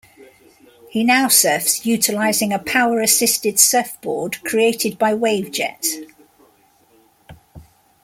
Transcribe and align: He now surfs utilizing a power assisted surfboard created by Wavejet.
He 0.89 1.03
now 1.03 1.27
surfs 1.27 1.85
utilizing 1.85 2.51
a 2.51 2.57
power 2.57 3.01
assisted 3.01 3.59
surfboard 3.59 4.43
created 4.43 4.97
by 4.97 5.13
Wavejet. 5.13 6.07